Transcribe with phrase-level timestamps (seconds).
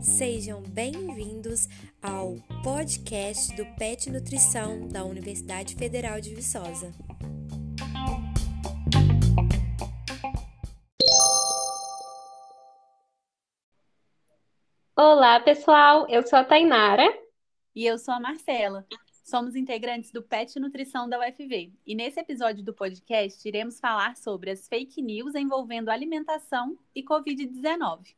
[0.00, 1.68] Sejam bem-vindos
[2.02, 6.92] ao podcast do PET Nutrição da Universidade Federal de Viçosa.
[14.96, 16.08] Olá, pessoal.
[16.08, 17.06] Eu sou a Tainara.
[17.74, 18.86] E eu sou a Marcela.
[19.26, 21.72] Somos integrantes do PET Nutrição da UFV.
[21.84, 28.14] E nesse episódio do podcast, iremos falar sobre as fake news envolvendo alimentação e Covid-19.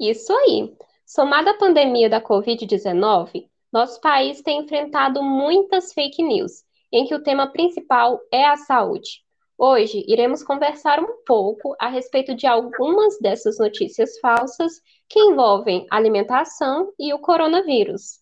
[0.00, 0.74] Isso aí.
[1.04, 7.22] Somada à pandemia da Covid-19, nosso país tem enfrentado muitas fake news, em que o
[7.22, 9.22] tema principal é a saúde.
[9.58, 16.90] Hoje iremos conversar um pouco a respeito de algumas dessas notícias falsas que envolvem alimentação
[16.98, 18.21] e o coronavírus.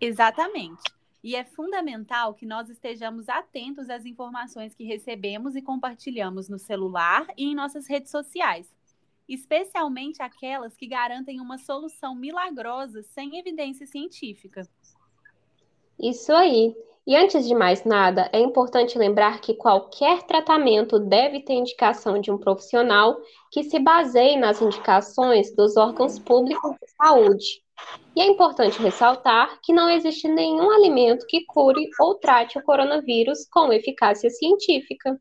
[0.00, 0.82] Exatamente.
[1.22, 7.26] E é fundamental que nós estejamos atentos às informações que recebemos e compartilhamos no celular
[7.36, 8.72] e em nossas redes sociais,
[9.28, 14.68] especialmente aquelas que garantem uma solução milagrosa sem evidência científica.
[15.98, 16.76] Isso aí.
[17.06, 22.30] E antes de mais nada, é importante lembrar que qualquer tratamento deve ter indicação de
[22.30, 23.16] um profissional
[23.50, 27.65] que se baseie nas indicações dos órgãos públicos de saúde.
[28.16, 33.46] E é importante ressaltar que não existe nenhum alimento que cure ou trate o coronavírus
[33.50, 35.20] com eficácia científica.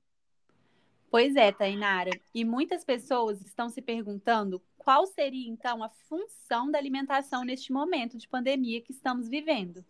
[1.12, 2.12] Pois é, Tainara.
[2.34, 8.18] E muitas pessoas estão se perguntando qual seria então a função da alimentação neste momento
[8.18, 9.84] de pandemia que estamos vivendo.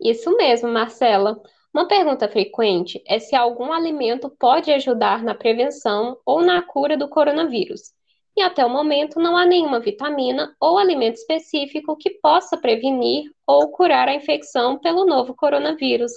[0.00, 1.42] Isso mesmo, Marcela.
[1.74, 7.06] Uma pergunta frequente é se algum alimento pode ajudar na prevenção ou na cura do
[7.06, 7.94] coronavírus.
[8.36, 13.70] E até o momento não há nenhuma vitamina ou alimento específico que possa prevenir ou
[13.70, 16.12] curar a infecção pelo novo coronavírus.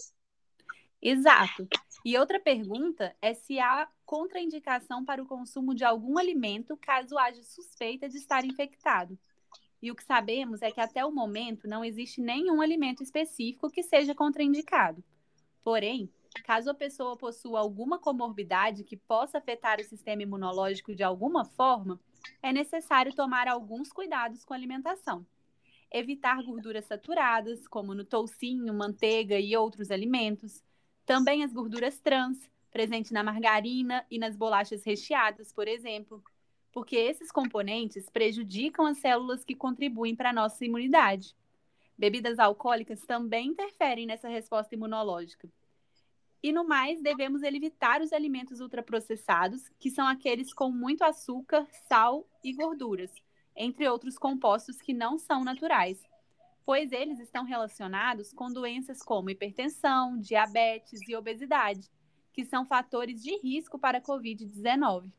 [1.01, 1.65] Exato.
[2.03, 7.41] E outra pergunta é se há contraindicação para o consumo de algum alimento caso haja
[7.43, 9.17] suspeita de estar infectado.
[9.81, 13.81] E o que sabemos é que até o momento não existe nenhum alimento específico que
[13.81, 15.01] seja contraindicado.
[15.63, 16.11] Porém,
[16.43, 21.99] caso a pessoa possua alguma comorbidade que possa afetar o sistema imunológico de alguma forma,
[22.41, 25.25] é necessário tomar alguns cuidados com a alimentação.
[25.91, 30.63] Evitar gorduras saturadas, como no toucinho, manteiga e outros alimentos.
[31.05, 32.37] Também as gorduras trans,
[32.71, 36.23] presentes na margarina e nas bolachas recheadas, por exemplo
[36.71, 41.35] porque esses componentes prejudicam as células que contribuem para a nossa imunidade.
[41.97, 45.49] Bebidas alcoólicas também interferem nessa resposta imunológica.
[46.41, 52.25] E no mais, devemos evitar os alimentos ultraprocessados, que são aqueles com muito açúcar, sal
[52.43, 53.11] e gorduras,
[53.55, 56.01] entre outros compostos que não são naturais,
[56.65, 61.89] pois eles estão relacionados com doenças como hipertensão, diabetes e obesidade,
[62.31, 65.11] que são fatores de risco para a Covid-19.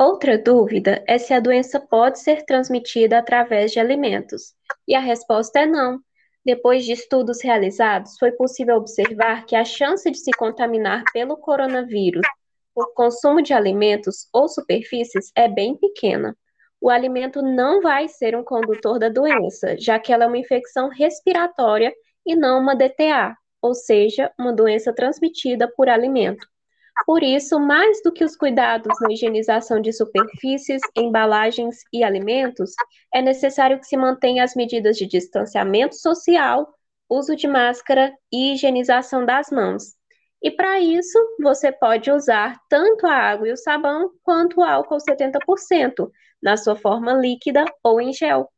[0.00, 4.54] Outra dúvida é se a doença pode ser transmitida através de alimentos.
[4.88, 6.02] E a resposta é não.
[6.44, 12.26] Depois de estudos realizados, foi possível observar que a chance de se contaminar pelo coronavírus
[12.74, 16.36] por consumo de alimentos ou superfícies é bem pequena.
[16.80, 20.88] O alimento não vai ser um condutor da doença, já que ela é uma infecção
[20.88, 21.94] respiratória
[22.26, 26.44] e não uma DTA, ou seja, uma doença transmitida por alimento.
[27.06, 32.72] Por isso, mais do que os cuidados na higienização de superfícies, embalagens e alimentos,
[33.12, 36.72] é necessário que se mantenha as medidas de distanciamento social,
[37.08, 39.94] uso de máscara e higienização das mãos.
[40.40, 44.98] E para isso, você pode usar tanto a água e o sabão quanto o álcool
[44.98, 46.10] 70%,
[46.42, 48.50] na sua forma líquida ou em gel.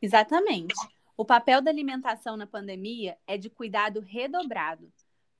[0.00, 0.74] Exatamente.
[1.16, 4.90] O papel da alimentação na pandemia é de cuidado redobrado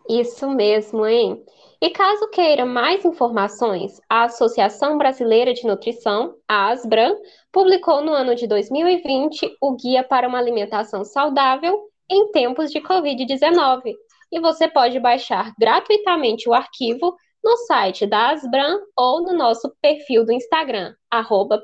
[0.09, 1.43] Isso mesmo, hein?
[1.81, 7.15] E caso queira mais informações, a Associação Brasileira de Nutrição, a ASBRAN,
[7.51, 13.95] publicou no ano de 2020 o Guia para uma Alimentação Saudável em Tempos de Covid-19.
[14.31, 20.23] E você pode baixar gratuitamente o arquivo no site da Asbran ou no nosso perfil
[20.23, 20.93] do Instagram,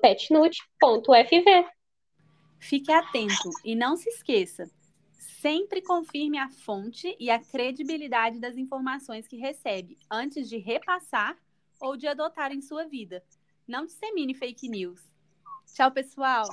[0.02, 1.66] petnut.fv.
[2.60, 4.64] Fique atento e não se esqueça,
[5.48, 11.38] Sempre confirme a fonte e a credibilidade das informações que recebe antes de repassar
[11.80, 13.24] ou de adotar em sua vida.
[13.66, 15.00] Não dissemine fake news.
[15.74, 16.50] Tchau, pessoal.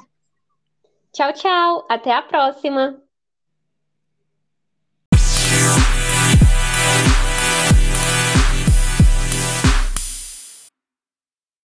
[1.13, 1.85] Tchau, tchau.
[1.91, 3.04] Até a próxima.